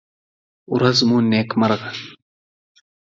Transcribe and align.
ورڅ 0.73 0.97
مو 1.07 1.17
نېکمرغه! 1.31 1.89